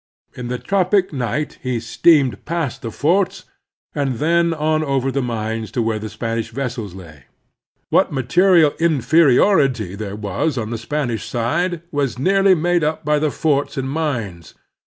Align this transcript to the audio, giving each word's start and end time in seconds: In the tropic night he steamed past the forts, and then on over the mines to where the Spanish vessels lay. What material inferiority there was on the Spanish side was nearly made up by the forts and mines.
In 0.33 0.47
the 0.47 0.57
tropic 0.57 1.13
night 1.13 1.59
he 1.61 1.79
steamed 1.79 2.43
past 2.43 2.81
the 2.81 2.89
forts, 2.89 3.43
and 3.93 4.15
then 4.15 4.51
on 4.51 4.83
over 4.83 5.11
the 5.11 5.21
mines 5.21 5.69
to 5.73 5.83
where 5.83 5.99
the 5.99 6.09
Spanish 6.09 6.49
vessels 6.49 6.95
lay. 6.95 7.25
What 7.91 8.11
material 8.11 8.73
inferiority 8.79 9.93
there 9.93 10.15
was 10.15 10.57
on 10.57 10.71
the 10.71 10.79
Spanish 10.79 11.27
side 11.29 11.83
was 11.91 12.17
nearly 12.17 12.55
made 12.55 12.83
up 12.83 13.05
by 13.05 13.19
the 13.19 13.29
forts 13.29 13.77
and 13.77 13.87
mines. 13.91 14.55